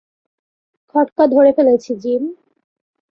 খটকা 0.95 1.23
ধরে 1.27 1.51
ফেলেছি, 1.53 1.91
জিম। 1.95 2.23